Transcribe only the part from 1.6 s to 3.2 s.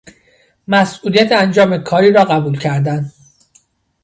کاری را قبول کردن